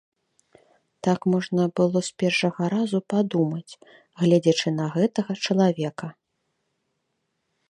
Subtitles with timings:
[1.07, 3.73] Так можна было з першага разу падумаць,
[4.23, 6.07] гледзячы на гэтага чалавека.